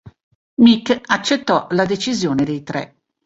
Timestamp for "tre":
2.63-2.95